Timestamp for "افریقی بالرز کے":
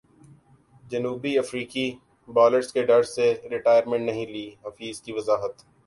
1.39-2.83